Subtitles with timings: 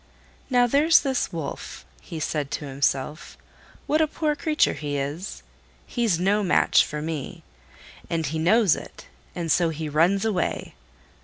[0.49, 3.37] "Now, there's this Wolf," he said to himself,
[3.85, 5.43] "what a poor creature he is:
[5.85, 7.43] he's no match for me,
[8.09, 10.73] and he knows it and so he runs away."